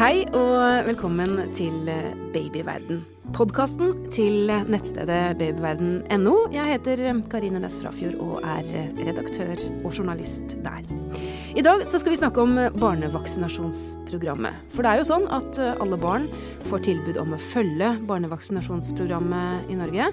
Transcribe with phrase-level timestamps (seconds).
[0.00, 1.74] Hei og velkommen til
[2.32, 3.02] Babyverden.
[3.36, 6.32] Podkasten til nettstedet babyverden.no.
[6.54, 8.64] Jeg heter Karine Næss Frafjord og er
[8.96, 10.88] redaktør og journalist der.
[11.52, 14.72] I dag skal vi snakke om barnevaksinasjonsprogrammet.
[14.72, 16.30] For det er jo sånn at alle barn
[16.72, 20.08] får tilbud om å følge barnevaksinasjonsprogrammet i Norge.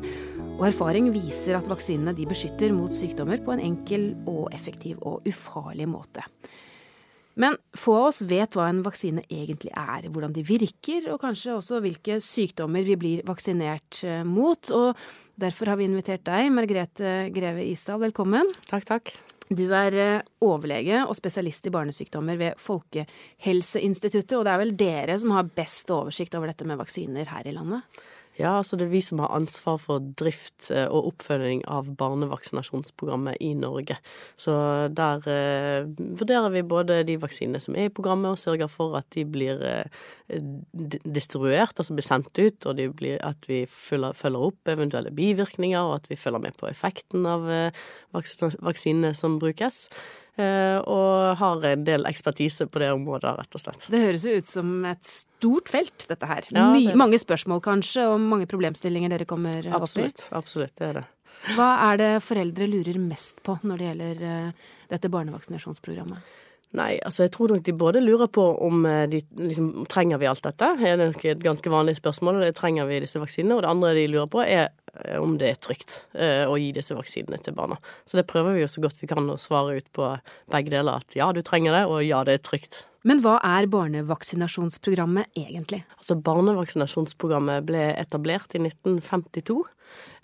[0.58, 5.24] Og erfaring viser at vaksinene de beskytter mot sykdommer på en enkel og effektiv og
[5.32, 6.28] ufarlig måte.
[7.38, 11.54] Men få av oss vet hva en vaksine egentlig er, hvordan de virker, og kanskje
[11.54, 14.72] også hvilke sykdommer vi blir vaksinert eh, mot.
[14.74, 14.98] Og
[15.38, 18.50] derfor har vi invitert deg, Margrethe Greve Isdal, velkommen.
[18.72, 19.14] Takk, takk.
[19.54, 25.22] Du er eh, overlege og spesialist i barnesykdommer ved Folkehelseinstituttet, og det er vel dere
[25.22, 28.02] som har best oversikt over dette med vaksiner her i landet?
[28.38, 33.40] Ja, altså det er vi som har ansvar for drift eh, og oppfølging av barnevaksinasjonsprogrammet
[33.42, 33.98] i Norge.
[34.38, 34.54] Så
[34.94, 39.10] der eh, vurderer vi både de vaksinene som er i programmet, og sørger for at
[39.16, 39.90] de blir eh,
[40.30, 45.98] distribuert, altså blir sendt ut, og blir, at vi følger, følger, opp eventuelle bivirkninger, og
[46.04, 47.84] at vi følger med på effekten av eh,
[48.14, 49.88] vaksinene som brukes.
[50.38, 53.88] Eh, og har en del ekspertise på det området, rett og slett.
[53.90, 56.46] Det høres jo ut som et stort felt, dette her.
[56.54, 59.78] Ja, det mange spørsmål kanskje, og mange problemstillinger dere kommer opp i.
[59.82, 61.08] Absolutt, absolutt, det er det.
[61.56, 66.38] Hva er det foreldre lurer mest på når det gjelder uh, dette barnevaksinasjonsprogrammet?
[66.76, 70.28] Nei, altså jeg tror nok de både lurer på om eh, de liksom Trenger vi
[70.28, 70.74] alt dette?
[70.82, 72.42] Det er nok et ganske vanlig spørsmål.
[72.44, 73.56] Det trenger vi disse vaksinene?
[73.56, 76.74] Og det andre de lurer på, er eh, om det er trygt eh, å gi
[76.76, 77.80] disse vaksinene til barna.
[78.04, 80.12] Så det prøver vi jo så godt vi kan å svare ut på
[80.52, 81.00] begge deler.
[81.00, 82.84] At ja, du trenger det, og ja, det er trygt.
[83.08, 85.86] Men hva er barnevaksinasjonsprogrammet egentlig?
[85.96, 89.62] Altså Barnevaksinasjonsprogrammet ble etablert i 1952.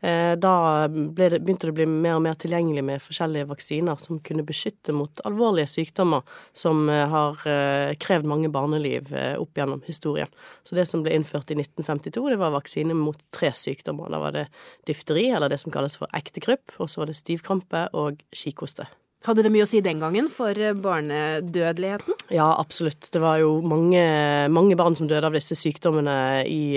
[0.04, 4.20] Eh, da det, begynte det å bli mer og mer tilgjengelig med forskjellige vaksiner som
[4.26, 10.28] kunne beskytte mot alvorlige sykdommer som eh, har eh, krevd mange barneliv opp gjennom historien.
[10.68, 14.12] Så det som ble innført i 1952, det var vaksine mot tre sykdommer.
[14.12, 14.50] Da var det
[14.90, 18.90] difteri, eller det som kalles for ektekrypp, og så var det stivkrampe og kikhoste.
[19.24, 22.18] Hadde det mye å si den gangen for barnedødeligheten?
[22.36, 23.08] Ja, absolutt.
[23.14, 24.04] Det var jo mange,
[24.52, 26.76] mange barn som døde av disse sykdommene i,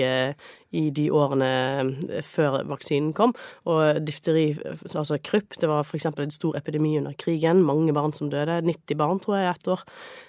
[0.75, 1.49] i de årene
[2.09, 3.33] eh, før vaksinen kom.
[3.69, 4.49] Og difteri,
[4.87, 6.09] altså krypp, det var f.eks.
[6.09, 7.63] en stor epidemi under krigen.
[7.67, 8.59] Mange barn som døde.
[8.65, 9.85] 90 barn, tror jeg, i ett år.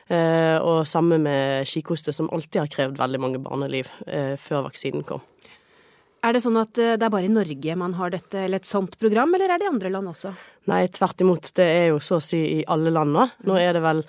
[0.09, 5.07] Eh, og samme med kikhoste, som alltid har krevd veldig mange barneliv eh, før vaksinen
[5.09, 5.25] kom.
[6.27, 8.97] Er det sånn at det er bare i Norge man har dette, eller et sånt
[8.99, 10.33] program, eller er det i andre land også?
[10.69, 11.53] Nei, tvert imot.
[11.55, 13.29] Det er jo så å si i alle land nå.
[13.47, 14.03] Nå er det vel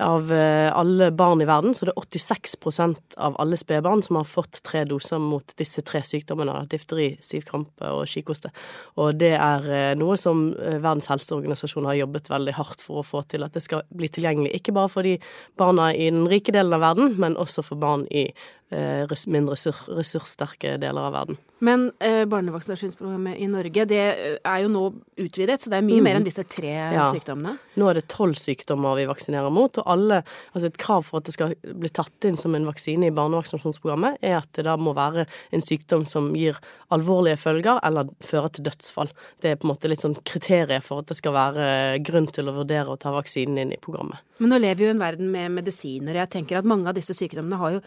[0.00, 4.28] av eh, alle barn i verden, så det er 86% av alle spedbarn som har
[4.28, 8.52] fått tre doser mot disse tre sykdommene, difteri, sivkrampe og kikhoste.
[8.98, 13.06] Og det er eh, noe som eh, Verdens helseorganisasjon har jobbet veldig hardt for å
[13.06, 15.16] få til, at det skal bli tilgjengelig ikke bare for de
[15.58, 18.28] barna i den rike delen av verden, men også for barn i
[18.70, 19.56] mindre
[19.96, 21.38] ressurssterke deler av verden.
[21.58, 24.82] Men eh, barnevaksinasjonsprogrammet i Norge det eh, er jo nå
[25.18, 26.06] utvidet, så det er mye mm.
[26.06, 27.06] mer enn disse tre ja.
[27.10, 27.56] sykdommene?
[27.80, 30.20] Nå er det tolv sykdommer vi vaksinerer mot, og alle
[30.52, 34.20] Altså et krav for at det skal bli tatt inn som en vaksine i barnevaksinasjonsprogrammet,
[34.24, 36.58] er at det da må være en sykdom som gir
[36.94, 39.10] alvorlige følger eller fører til dødsfall.
[39.42, 41.68] Det er på en måte litt sånn kriteriet for at det skal være
[42.06, 44.22] grunn til å vurdere å ta vaksinen inn i programmet.
[44.38, 46.86] Men nå lever vi jo i en verden med medisiner, og jeg tenker at mange
[46.90, 47.84] av disse sykdommene har jo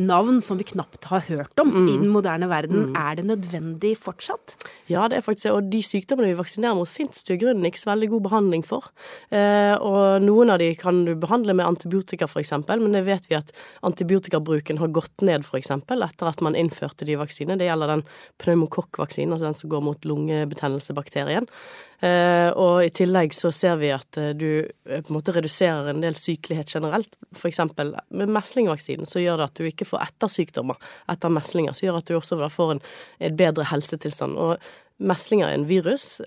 [0.00, 1.88] navn navn som vi knapt har hørt om mm.
[1.88, 2.90] i den moderne verden.
[2.90, 2.96] Mm.
[2.98, 4.56] Er det nødvendig fortsatt?
[4.90, 5.54] Ja, det er faktisk det.
[5.54, 8.64] Og de sykdommene vi vaksinerer mot, fins det i grunnen ikke så veldig god behandling
[8.66, 8.90] for.
[9.30, 13.38] Eh, og noen av de kan du behandle med antibiotika, f.eks., men det vet vi
[13.38, 13.52] at
[13.86, 17.58] antibiotikabruken har gått ned, f.eks., etter at man innførte de vaksinene.
[17.60, 18.06] Det gjelder den
[18.42, 21.48] pneumokokkvaksinen, altså den som går mot lungebetennelsebakterien.
[22.00, 25.90] Eh, og i tillegg så ser vi at eh, du eh, på en måte reduserer
[25.90, 27.16] en del sykelighet generelt.
[27.44, 30.80] Eksempel med meslingvaksinen så gjør det at du ikke får ettersykdommer
[31.12, 32.86] etter meslinger, så gjør at du også får en,
[33.20, 34.38] en bedre helsetilstand.
[34.40, 34.56] Og
[35.00, 36.18] Meslinger er en virus,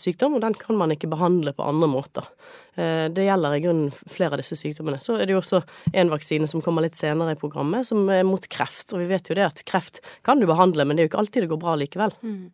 [0.00, 2.24] sykdom, og den kan man ikke behandle på andre måter.
[2.72, 4.96] Det gjelder i grunnen flere av disse sykdommene.
[5.04, 5.60] Så er det jo også
[5.92, 8.94] en vaksine som kommer litt senere i programmet, som er mot kreft.
[8.96, 11.20] Og vi vet jo det at kreft kan du behandle, men det er jo ikke
[11.20, 12.16] alltid det går bra likevel.
[12.24, 12.48] Mm.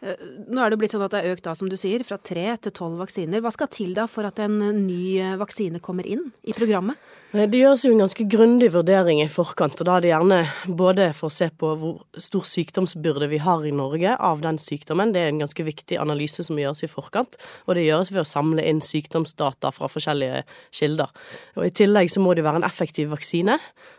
[0.00, 2.20] Eh, nå er det blitt sånn at det er økt da, som du sier, fra
[2.22, 3.42] tre til tolv vaksiner.
[3.42, 7.00] Hva skal til da for at en ny eh, vaksine kommer inn i programmet?
[7.28, 10.36] Det gjøres jo en ganske grundig vurdering i forkant, og da er det gjerne
[10.80, 15.12] både for å se på hvor stor sykdomsbyrde vi har i Norge av den sykdommen,
[15.12, 17.36] det er en ganske viktig analyse som gjøres i forkant,
[17.66, 20.40] og det gjøres ved å samle inn sykdomsdata fra forskjellige
[20.78, 21.12] kilder.
[21.60, 23.58] Og I tillegg så må det være en effektiv vaksine,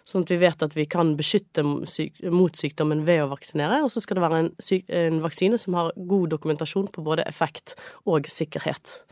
[0.09, 4.01] sånn at vi vet at vi kan beskytte mot sykdommen ved å vaksinere, og så
[4.01, 4.49] skal det være en,
[5.03, 7.77] en vaksine som har god dokumentasjon på både effekt
[8.09, 9.03] og sikkerhet.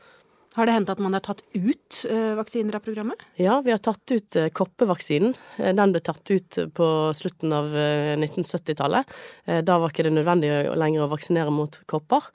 [0.57, 3.21] Har det hendt at man har tatt ut uh, vaksiner av programmet?
[3.37, 5.35] Ja, vi har tatt ut uh, koppevaksinen.
[5.77, 9.13] Den ble tatt ut på slutten av uh, 1970-tallet.
[9.67, 12.25] Da var ikke det nødvendig lenger å vaksinere mot kopper.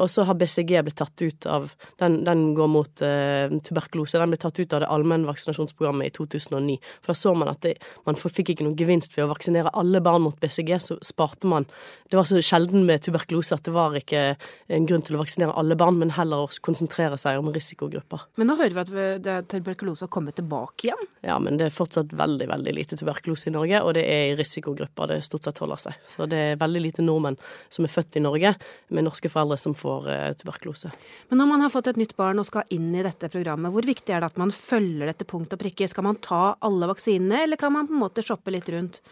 [0.00, 4.20] Og så har BCG blitt tatt ut av Den, den går mot tuberkulose.
[4.20, 6.76] Den ble tatt ut av det allmennvaksinasjonsprogrammet i 2009.
[7.02, 7.74] For da så man at det,
[8.08, 11.66] man fikk ikke noen gevinst ved å vaksinere alle barn mot BCG, så sparte man
[12.06, 14.36] Det var så sjelden med tuberkulose at det var ikke
[14.70, 18.26] en grunn til å vaksinere alle barn, men heller å konsentrere seg om om risikogrupper.
[18.36, 21.08] Men nå hører vi at tuberkulose har kommet tilbake igjen?
[21.26, 24.36] Ja, men det er fortsatt veldig veldig lite tuberkulose i Norge, og det er i
[24.38, 26.02] risikogrupper det stort sett holder seg.
[26.10, 27.38] Så det er veldig lite nordmenn
[27.72, 28.54] som er født i Norge
[28.88, 30.92] med norske foreldre som får uh, tuberkulose.
[31.30, 33.86] Men når man har fått et nytt barn og skal inn i dette programmet, hvor
[33.86, 35.88] viktig er det at man følger dette punkt og prikke?
[35.90, 39.02] Skal man ta alle vaksinene, eller kan man på en måte shoppe litt rundt?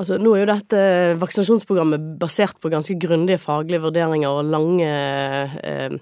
[0.00, 0.82] Altså, nå er jo dette
[1.20, 5.98] vaksinasjonsprogrammet basert på ganske grundige faglige vurderinger og lange eh,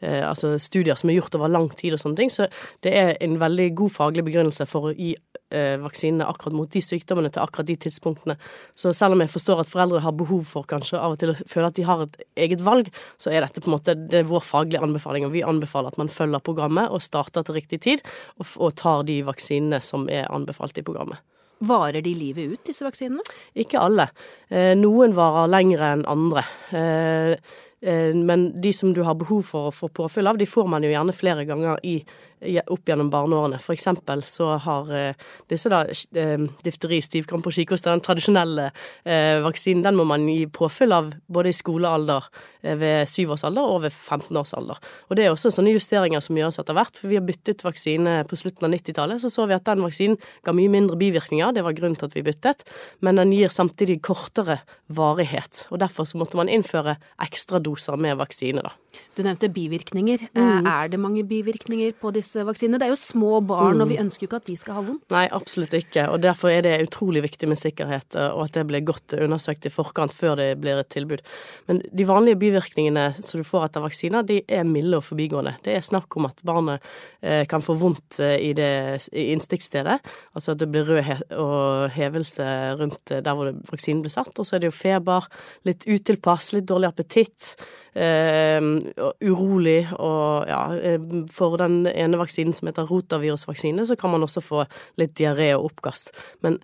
[0.00, 2.32] eh, altså studier som er gjort over lang tid og sånne ting.
[2.32, 2.48] Så
[2.84, 6.82] det er en veldig god faglig begrunnelse for å gi eh, vaksinene akkurat mot de
[6.84, 8.36] sykdommene til akkurat de tidspunktene.
[8.78, 11.38] Så selv om jeg forstår at foreldre har behov for kanskje av og til å
[11.40, 14.30] føle at de har et eget valg, så er dette på en måte det er
[14.30, 15.26] vår faglige anbefaling.
[15.28, 18.06] Og vi anbefaler at man følger programmet og starter til riktig tid,
[18.38, 21.20] og, og tar de vaksinene som er anbefalt i programmet.
[21.60, 23.20] Varer de livet ut, disse vaksinene?
[23.60, 24.06] Ikke alle.
[24.48, 26.46] Eh, noen varer lengre enn andre.
[26.72, 27.34] Eh,
[27.80, 30.90] men de som du har behov for å få påfyll av, de får man jo
[30.92, 31.94] gjerne flere ganger i
[32.40, 33.58] opp gjennom barneårene.
[33.60, 38.70] For eksempel så har eh, disse da eh, difteri, stivkrampe og kikhoste, den tradisjonelle
[39.04, 43.94] eh, vaksinen, den må man gi påfyll av både i skolealder ved syvårsalder og ved
[43.94, 44.80] 15-årsalder.
[45.08, 48.18] Og det er også sånne justeringer som gjøres etter hvert, for vi har byttet vaksine
[48.28, 49.22] på slutten av 90-tallet.
[49.22, 52.18] Så så vi at den vaksinen ga mye mindre bivirkninger, det var grunnen til at
[52.18, 52.66] vi byttet,
[53.00, 54.60] men den gir samtidig kortere
[54.92, 55.64] varighet.
[55.72, 58.76] Og derfor så måtte man innføre ekstradoser med vaksine, da.
[59.16, 60.26] Du nevnte bivirkninger.
[60.34, 60.66] Mm.
[60.66, 62.70] Er det mange bivirkninger på disse disse.
[62.70, 63.82] Det er jo små barn, mm.
[63.82, 64.04] og vi mm.
[64.04, 65.04] ønsker jo ikke at de skal ha vondt.
[65.14, 66.06] Nei, absolutt ikke.
[66.12, 69.66] Og derfor er det utrolig viktig med sikkerhet, eh, og at det blir godt undersøkt
[69.66, 71.24] i forkant før det blir et tilbud.
[71.70, 75.56] Men de vanlige bivirkningene som du får etter vaksiner, de er milde og forbigående.
[75.66, 76.86] Det er snakk om at barnet
[77.20, 78.70] eh, kan få vondt eh, i, det,
[79.12, 80.00] i innstikkstedet,
[80.36, 82.46] altså at det blir rød he og hevelse
[82.80, 84.32] rundt der hvor vaksinen blir satt.
[84.38, 85.26] Og så er det jo feber,
[85.68, 87.54] litt utilpass, litt dårlig appetitt
[87.94, 91.00] urolig og ja, eh,
[91.34, 94.64] For den ene vaksinen som heter rotavirusvaksine, så kan man også få
[95.00, 96.12] litt diaré og oppkast.
[96.42, 96.60] Men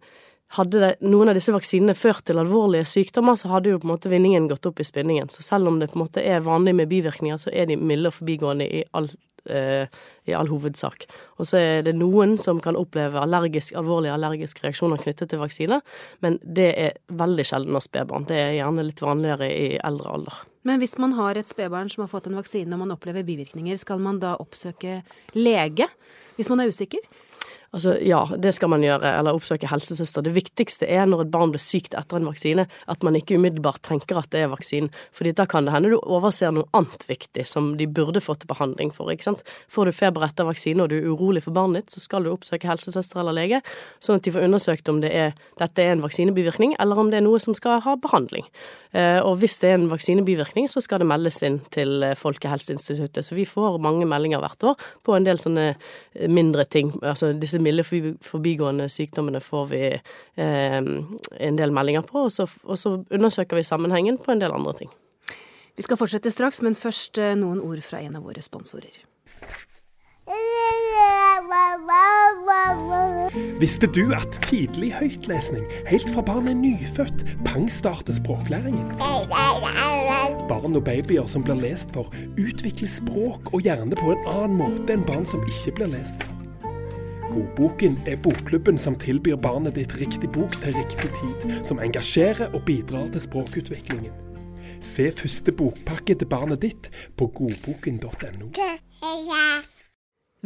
[0.54, 3.94] hadde det, noen av disse vaksinene ført til alvorlige sykdommer, så hadde jo på en
[3.96, 5.28] måte vinningen gått opp i spinningen.
[5.32, 8.12] Så selv om det på en måte er vanlig med bivirkninger, så er de milde
[8.12, 9.10] og forbigående i all
[9.46, 9.86] Eh,
[10.24, 11.04] i all hovedsak.
[11.38, 15.84] Og så er det noen som kan oppleve allergisk, alvorlige allergiske reaksjoner knyttet til vaksiner,
[16.24, 18.26] men det er veldig sjelden hos spedbarn.
[18.26, 20.40] Det er gjerne litt vanligere i eldre alder.
[20.66, 23.78] Men hvis man har et spedbarn som har fått en vaksine og man opplever bivirkninger,
[23.78, 25.00] skal man da oppsøke
[25.38, 25.86] lege
[26.36, 27.04] hvis man er usikker?
[27.76, 30.24] Altså, ja, det skal man gjøre, eller oppsøke helsesøster.
[30.24, 33.82] Det viktigste er når et barn blir sykt etter en vaksine, at man ikke umiddelbart
[33.84, 34.88] tenker at det er vaksinen.
[35.12, 38.94] fordi da kan det hende du overser noe annet viktig som de burde fått behandling
[38.96, 39.12] for.
[39.12, 39.44] ikke sant?
[39.68, 42.32] Får du feber etter vaksine og du er urolig for barnet ditt, så skal du
[42.32, 43.60] oppsøke helsesøster eller lege,
[44.00, 47.20] sånn at de får undersøkt om det er, dette er en vaksinebivirkning, eller om det
[47.20, 48.48] er noe som skal ha behandling.
[48.96, 53.26] Eh, og hvis det er en vaksinebivirkning, så skal det meldes inn til eh, Folkehelseinstituttet.
[53.26, 56.94] Så vi får mange meldinger hvert år på en del sånne eh, mindre ting.
[57.02, 57.84] Altså disse milde
[58.24, 63.66] forbigående sykdommene får vi eh, en del meldinger på, og så, og så undersøker vi
[63.66, 64.94] sammenhengen på en del andre ting.
[65.76, 68.96] Vi skal fortsette straks, men først noen ord fra en av våre sponsorer.
[73.60, 78.88] Visste du at tidlig høytlesning, helt fra barnet er nyfødt, pangstarter språklæringen?
[80.50, 84.96] Barn og babyer som blir lest for, utvikler språk og hjerne på en annen måte
[84.96, 86.35] enn barn som ikke blir lest for.
[87.36, 92.62] Godboken er bokklubben som tilbyr barnet ditt riktig bok til riktig tid, som engasjerer og
[92.64, 94.14] bidrar til språkutviklingen.
[94.80, 96.88] Se første bokpakke til barnet ditt
[97.18, 98.48] på godboken.no.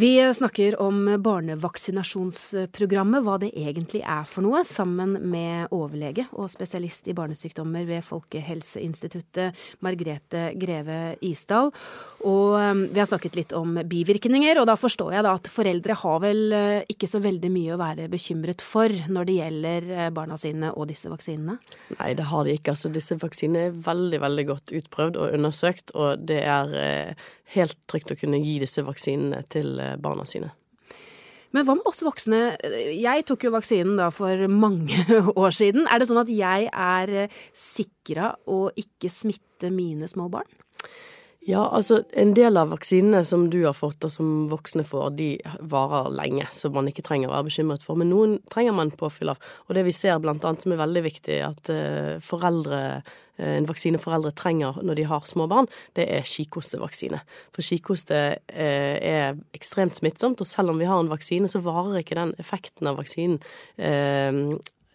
[0.01, 7.11] Vi snakker om barnevaksinasjonsprogrammet, hva det egentlig er for noe, sammen med overlege og spesialist
[7.11, 9.55] i barnesykdommer ved Folkehelseinstituttet,
[9.85, 11.71] Margrethe Greve Isdal.
[12.29, 15.97] Og um, vi har snakket litt om bivirkninger, og da forstår jeg da at foreldre
[16.03, 20.07] har vel uh, ikke så veldig mye å være bekymret for når det gjelder uh,
[20.15, 21.57] barna sine og disse vaksinene?
[21.97, 22.75] Nei, det har de ikke.
[22.77, 27.79] Altså, disse vaksinene er veldig, veldig godt utprøvd og undersøkt, og det er uh, helt
[27.91, 30.53] trygt å kunne gi disse vaksinene til eh, barna sine.
[31.51, 32.41] Men hva med oss voksne?
[32.95, 35.01] Jeg tok jo vaksinen da for mange
[35.45, 35.89] år siden.
[35.91, 40.51] Er det sånn at jeg er eh, sikra å ikke smitte mine små barn?
[41.49, 45.29] Ja, altså en del av vaksinene som du har fått og som voksne får, de
[45.73, 47.97] varer lenge, så man ikke trenger å være bekymret for.
[47.97, 49.41] Men noen trenger man påfyll av.
[49.65, 53.69] Og det vi ser blant annet som er veldig viktig, at uh, foreldre uh, en
[53.71, 57.23] vaksine foreldre trenger når de har små barn, det er kikhostevaksine.
[57.57, 62.03] For kikhoste uh, er ekstremt smittsomt, og selv om vi har en vaksine, så varer
[62.03, 63.41] ikke den effekten av vaksinen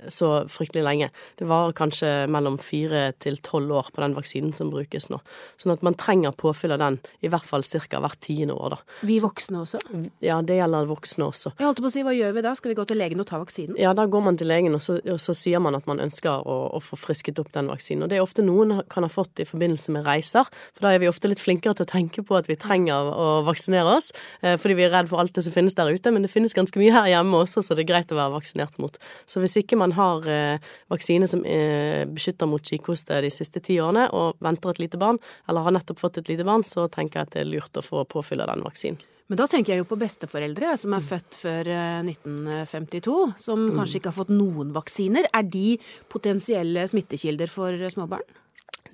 [0.10, 1.10] så fryktelig lenge.
[1.40, 5.22] Det var kanskje mellom fire til tolv år på den vaksinen som brukes nå.
[5.62, 8.02] Sånn at man trenger påfyll av den i hvert fall ca.
[8.04, 8.80] hvert tiende år, da.
[9.08, 9.80] Vi voksne også?
[10.24, 11.54] Ja, det gjelder voksne også.
[11.60, 12.54] Jeg holdt på å si, hva gjør vi da?
[12.58, 13.78] Skal vi gå til legen og ta vaksinen?
[13.80, 16.44] Ja, da går man til legen, og så, og så sier man at man ønsker
[16.44, 18.06] å, å, få frisket opp den vaksinen.
[18.06, 21.04] Og det er ofte noen kan ha fått i forbindelse med reiser, for da er
[21.04, 24.12] vi ofte litt flinkere til å tenke på at vi trenger å vaksinere oss,
[24.42, 26.14] eh, fordi vi er redd for alt det som finnes der ute.
[26.14, 28.80] Men det finnes ganske mye her hjemme også, så det er greit å være vaksinert
[28.82, 29.00] mot.
[29.30, 33.78] Så hvis ikke man har eh, vaksine som eh, beskytter mot kikhoste de siste ti
[33.84, 37.22] årene, og venter et lite barn, eller har nettopp fått et lite barn, så tenker
[37.22, 39.04] jeg at det er lurt å få påfyll av den vaksinen.
[39.26, 41.70] Men da tenker jeg jo på besteforeldre som er født før
[42.06, 43.76] 1952, eh, som mm.
[43.80, 45.30] kanskje ikke har fått noen vaksiner.
[45.34, 45.80] Er de
[46.14, 48.28] potensielle smittekilder for småbarn?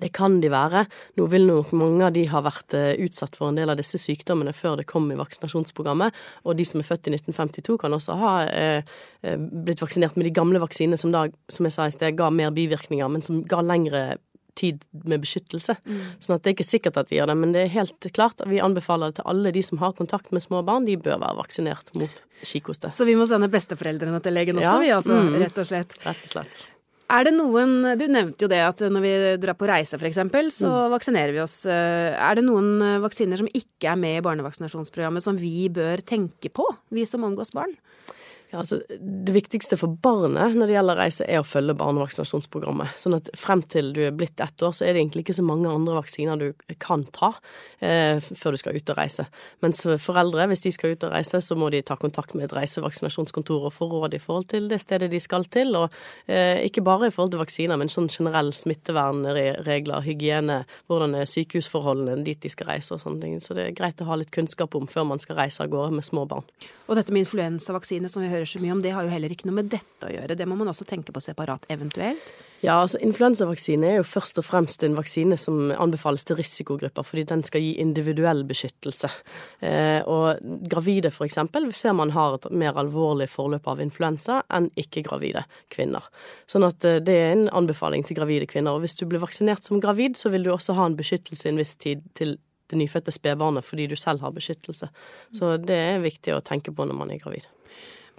[0.00, 0.86] Det kan de være.
[1.18, 4.00] Nå vil nok mange av de ha vært eh, utsatt for en del av disse
[4.00, 6.16] sykdommene før det kom i vaksinasjonsprogrammet.
[6.46, 8.90] Og de som er født i 1952 kan også ha eh,
[9.22, 12.32] eh, blitt vaksinert med de gamle vaksinene som da, som jeg sa i sted, ga
[12.34, 14.04] mer bivirkninger, men som ga lengre
[14.54, 15.76] tid med beskyttelse.
[15.86, 16.00] Mm.
[16.20, 18.42] Sånn at det er ikke sikkert at de gjør det, men det er helt klart
[18.42, 20.88] at vi anbefaler det til alle de som har kontakt med små barn.
[20.88, 22.92] De bør være vaksinert mot kikhoste.
[22.92, 24.82] Så vi må sende besteforeldrene til legen også, ja.
[24.82, 25.40] vi altså, mm.
[25.46, 25.96] rett og slett.
[26.04, 26.66] Rett og slett.
[27.10, 30.20] Er det noen Du nevnte jo det at når vi drar på reise f.eks.,
[30.54, 30.92] så mm.
[30.94, 31.62] vaksinerer vi oss.
[31.66, 36.66] Er det noen vaksiner som ikke er med i barnevaksinasjonsprogrammet som vi bør tenke på,
[36.94, 37.74] vi som omgås barn?
[38.52, 42.98] Ja, altså, det viktigste for barnet når det gjelder reise, er å følge barnevaksinasjonsprogrammet.
[43.00, 45.44] Sånn at frem til du er blitt ett år, så er det egentlig ikke så
[45.48, 47.30] mange andre vaksiner du kan ta
[47.80, 49.24] eh, før du skal ut og reise.
[49.64, 52.54] Mens foreldre, hvis de skal ut og reise, så må de ta kontakt med et
[52.58, 55.72] reisevaksinasjonskontor og få råd i forhold til det stedet de skal til.
[55.80, 55.88] Og
[56.28, 60.60] eh, ikke bare i forhold til vaksiner, men sånn generell smittevernregler, hygiene,
[60.92, 63.40] hvordan er sykehusforholdene dit de skal reise og sånne ting.
[63.40, 65.96] Så det er greit å ha litt kunnskap om før man skal reise av gårde
[65.96, 66.44] med små barn.
[66.92, 69.48] Og dette med influensavaksine som vi hører så mye om, det har jo heller ikke
[69.48, 70.36] noe med dette å gjøre.
[70.38, 72.32] Det må man også tenke på separat eventuelt.
[72.62, 77.24] Ja, altså influensavaksine er jo først og fremst en vaksine som anbefales til risikogrupper, fordi
[77.26, 79.10] den skal gi individuell beskyttelse.
[79.66, 80.38] Eh, og
[80.70, 85.42] gravide eksempel ser man har et mer alvorlig forløp av influensa enn ikke-gravide
[85.74, 86.06] kvinner.
[86.46, 88.78] Sånn at eh, det er en anbefaling til gravide kvinner.
[88.78, 91.54] Og hvis du blir vaksinert som gravid, så vil du også ha en beskyttelse i
[91.56, 92.38] en viss tid til
[92.72, 94.88] det nyfødte spedbarnet fordi du selv har beskyttelse.
[95.34, 97.50] Så det er viktig å tenke på når man er gravid.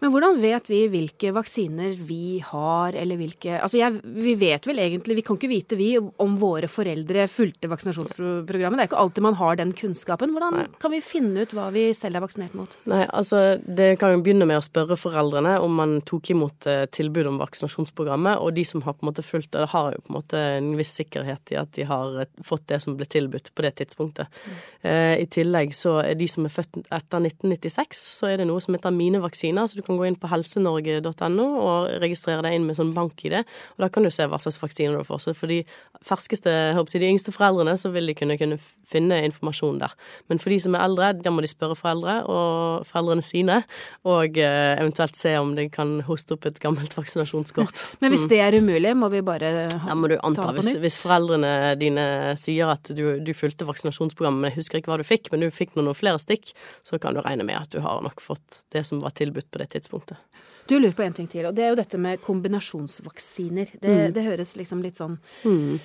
[0.04, 4.82] Men hvordan vet vi hvilke vaksiner vi har, eller hvilke Altså, jeg, vi vet vel
[4.84, 8.80] egentlig Vi kan ikke vite, vi, om våre foreldre fulgte vaksinasjonsprogrammet.
[8.80, 10.34] Det er ikke alltid man har den kunnskapen.
[10.36, 10.66] Hvordan Nei.
[10.84, 12.76] kan vi finne ut hva vi selv er vaksinert mot?
[12.92, 16.84] Nei, altså, det kan jo begynne med å spørre foreldrene om man tok imot eh,
[16.92, 20.12] tilbud om vaksinasjonsprogrammet, og de som har på en måte fulgt det, har jo på
[20.12, 23.54] en måte en viss sikkerhet i at de har eh, fått det som ble tilbudt
[23.56, 24.44] på det tidspunktet.
[24.44, 24.60] Mm.
[24.92, 28.64] Eh, I tillegg så er de som er født etter 1996, så er det noe
[28.64, 29.70] som heter mine vaksiner.
[29.70, 33.40] så du kan gå inn på helsenorge.no og registrere deg inn med sånn bank-ID.
[33.78, 35.24] Og da kan du se hva slags vaksiner du får.
[35.26, 35.62] Så for de
[36.04, 38.60] ferskeste, håper jeg, de yngste foreldrene, så vil de kunne, kunne
[38.90, 39.94] finne informasjon der.
[40.32, 43.62] Men for de som er eldre, da må de spørre foreldre og foreldrene sine,
[44.10, 47.82] og eh, eventuelt se om de kan hoste opp et gammelt vaksinasjonskort.
[48.04, 50.74] Men hvis det er umulig, må vi bare da må du anta, ta på nytt?
[50.74, 52.06] Hvis, hvis foreldrene dine
[52.40, 55.50] sier at du, du fulgte vaksinasjonsprogrammet, men jeg husker ikke hva du fikk, men du
[55.54, 56.54] fikk noen flere stikk,
[56.86, 59.62] så kan du regne med at du har nok fått det som var tilbudt på
[59.62, 60.22] det tidspunktet.
[60.70, 63.76] Du lurer på en ting til, og det er jo dette med kombinasjonsvaksiner.
[63.82, 64.14] Det, mm.
[64.16, 65.78] det høres liksom litt sånn mm.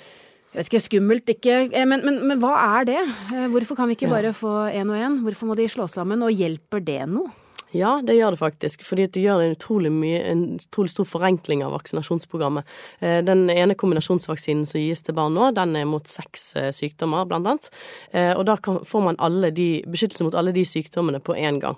[0.49, 3.01] Jeg vet ikke, skummelt ikke eh, men, men, men, hva er det?
[3.35, 5.19] Eh, hvorfor kan vi ikke bare få én og én?
[5.27, 7.29] Hvorfor må de slå sammen, og hjelper det noe?
[7.77, 8.83] Ja, det gjør det faktisk.
[8.87, 12.69] Fordi det gjør en utrolig, mye, en utrolig stor forenkling av vaksinasjonsprogrammet.
[13.05, 17.27] Eh, den ene kombinasjonsvaksinen som gis til barn nå, den er mot seks eh, sykdommer,
[17.29, 17.69] blant annet.
[18.17, 19.19] Eh, og da får man
[19.53, 21.77] de, beskyttelse mot alle de sykdommene på én gang.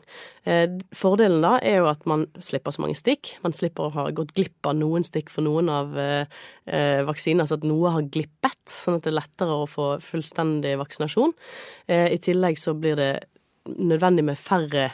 [0.97, 3.35] Fordelen da er jo at man slipper så mange stikk.
[3.45, 5.93] Man slipper å ha gått glipp av noen stikk for noen av
[7.05, 11.37] vaksiner, så at noe har glippet, sånn at det er lettere å få fullstendig vaksinasjon.
[11.93, 13.11] I tillegg så blir det
[13.69, 14.89] nødvendig med færre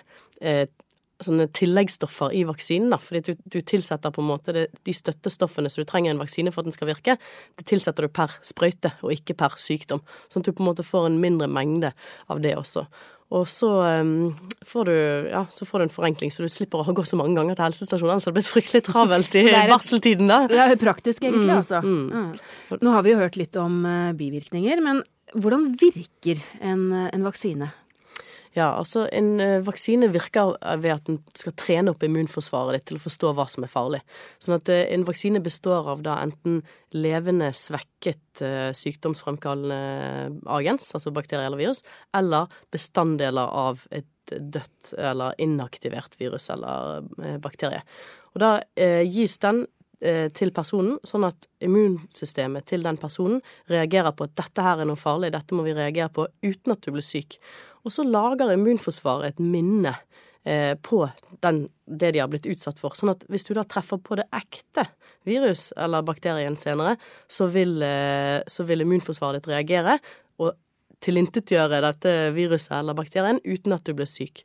[1.25, 2.91] sånne tilleggsstoffer i vaksinen.
[2.93, 6.15] da, fordi du, du tilsetter på en måte det, de støttestoffene som du trenger i
[6.15, 7.17] en vaksine for at den skal virke,
[7.57, 10.05] det tilsetter du per sprøyte og ikke per sykdom.
[10.29, 11.93] Sånn at du på en måte får en mindre mengde
[12.33, 12.87] av det også.
[13.35, 14.99] Og så, um, får du,
[15.33, 17.67] ja, så får du en forenkling, så du slipper å gå så mange ganger til
[17.67, 18.21] helsestasjonen.
[18.23, 20.45] Så det blir fryktelig travelt i barseltiden da.
[20.51, 21.81] Det er praktisk, egentlig, mm, altså.
[21.83, 22.37] Mm.
[22.71, 22.79] Ja.
[22.87, 25.03] Nå har vi jo hørt litt om uh, bivirkninger, men
[25.35, 27.73] hvordan virker en, en vaksine?
[28.57, 32.97] Ja, altså En uh, vaksine virker ved at den skal trene opp immunforsvaret ditt til
[32.97, 34.01] å forstå hva som er farlig.
[34.41, 36.63] Sånn at uh, en vaksine består av da enten
[36.97, 41.85] levende, svekket uh, sykdomsfremkallende agens, altså bakterie eller virus,
[42.17, 47.05] eller bestanddeler av et dødt eller inaktivert virus eller
[47.39, 47.85] bakterie.
[48.35, 48.49] Og da
[49.07, 49.61] gis den
[50.35, 53.39] til personen, sånn at immunsystemet til den personen
[53.71, 56.83] reagerer på at dette her er noe farlig, dette må vi reagere på uten at
[56.83, 57.39] du blir syk.
[57.87, 59.95] Og så lager immunforsvaret et minne
[60.43, 61.05] eh, på
[61.45, 62.97] den, det de har blitt utsatt for.
[62.99, 64.89] Sånn at hvis du da treffer på det ekte
[65.27, 66.97] virus eller bakterien senere,
[67.31, 70.01] så vil, eh, så vil immunforsvaret ditt reagere
[70.43, 70.57] og
[71.05, 74.43] tilintetgjøre dette viruset eller bakterien uten at du blir syk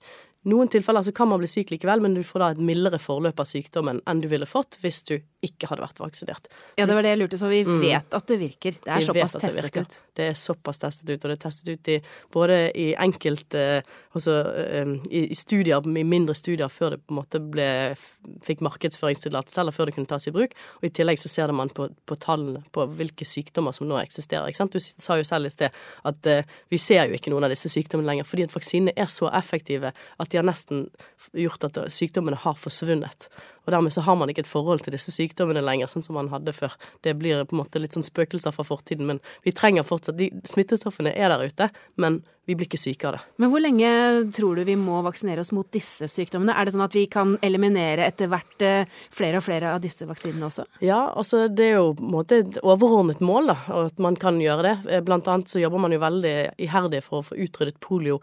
[0.49, 3.41] noen tilfeller så kan man bli syk likevel, men du får da et mildere forløp
[3.43, 6.47] av sykdommen enn du ville fått hvis du ikke hadde vært vaksinert.
[6.77, 7.77] Ja, det var det jeg lurte, så vi mm.
[7.81, 8.75] vet at det virker.
[8.77, 9.97] Det er vi såpass testet det ut.
[10.17, 11.97] Det er såpass testet ut, og det er testet ut i,
[12.33, 13.63] både i enkelte
[14.13, 14.35] altså,
[15.09, 17.67] i, i, studier, i mindre studier før det på en måte ble,
[18.45, 21.73] fikk markedsføringstillatelse, eller før det kunne tas i bruk, og i tillegg så ser man
[21.73, 24.49] på, på tallene på hvilke sykdommer som nå eksisterer.
[24.49, 24.77] Ikke sant?
[24.77, 27.69] Du sa jo selv i sted at uh, vi ser jo ikke noen av disse
[27.71, 30.87] sykdommene lenger, fordi at vaksinene er så effektive at de har nesten
[31.37, 33.29] gjort at sykdommene har forsvunnet.
[33.65, 36.31] Og dermed så har man ikke et forhold til disse sykdommene lenger, sånn som man
[36.33, 36.73] hadde før.
[37.05, 40.31] Det blir på en måte litt sånn spøkelser fra fortiden, men vi trenger fortsatt De
[40.49, 41.69] smittestoffene er der ute,
[42.01, 43.21] men vi blir ikke syke av det.
[43.41, 43.89] Men hvor lenge
[44.33, 46.55] tror du vi må vaksinere oss mot disse sykdommene?
[46.57, 50.07] Er det sånn at vi kan eliminere etter hvert eh, flere og flere av disse
[50.09, 50.65] vaksinene også?
[50.81, 54.41] Ja, altså det er jo på en måte et overordnet mål, da, at man kan
[54.41, 54.75] gjøre det.
[54.89, 56.35] Eh, blant annet så jobber man jo veldig
[56.65, 58.19] iherdig for å få utryddet polio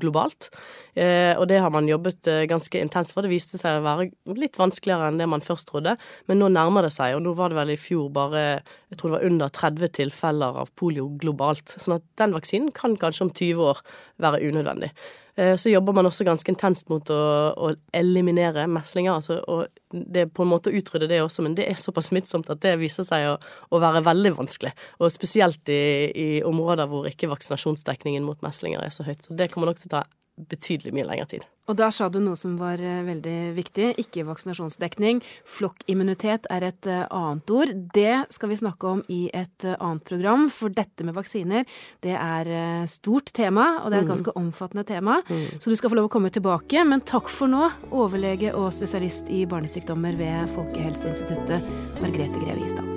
[0.00, 0.50] globalt.
[0.94, 3.24] Eh, og det har man jobbet eh, ganske intenst for.
[3.24, 4.08] Det viste seg å være
[4.38, 5.96] litt vanskeligere enn det man først trodde,
[6.28, 7.16] men nå nærmer det seg.
[7.16, 8.44] Og nå var det vel i fjor bare
[8.92, 11.76] jeg tror det var under 30 tilfeller av polio globalt.
[11.78, 13.82] Sånn at den vaksinen kan kanskje om 20 år
[14.22, 14.92] være unødvendig.
[15.36, 17.20] Eh, så jobber man også ganske intenst mot å,
[17.56, 19.16] å eliminere meslinger.
[19.16, 22.10] Altså, og det er på en måte å utrydde det også, men det er såpass
[22.12, 23.38] smittsomt at det viser seg å,
[23.72, 24.74] å være veldig vanskelig.
[25.00, 29.24] Og spesielt i, i, områder hvor ikke vaksinasjonsdekningen mot meslinger er så høyt.
[29.24, 30.06] Så det kommer nok til å ta
[30.52, 31.51] betydelig mye lengre tid.
[31.70, 33.92] Og da sa du noe som var eh, veldig viktig.
[34.02, 35.20] Ikke vaksinasjonsdekning.
[35.48, 37.74] Flokkimmunitet er et eh, annet ord.
[37.94, 41.68] Det skal vi snakke om i et eh, annet program, for dette med vaksiner
[42.02, 42.48] det er
[42.90, 44.12] stort tema, og det er et mm.
[44.12, 45.20] ganske omfattende tema.
[45.28, 45.60] Mm.
[45.62, 46.82] Så du skal få lov å komme tilbake.
[46.88, 51.70] Men takk for nå, overlege og spesialist i barnesykdommer ved Folkehelseinstituttet,
[52.02, 52.90] Margrethe Greve Isdal.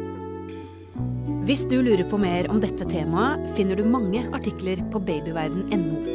[1.45, 6.14] Hvis du lurer på mer om dette temaet, finner du mange artikler på babyverden.no